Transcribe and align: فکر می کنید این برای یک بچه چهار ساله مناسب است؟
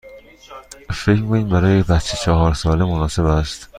فکر 0.91 1.21
می 1.21 1.27
کنید 1.27 1.31
این 1.33 1.49
برای 1.49 1.77
یک 1.79 1.85
بچه 1.87 2.17
چهار 2.17 2.53
ساله 2.53 2.85
مناسب 2.85 3.25
است؟ 3.25 3.69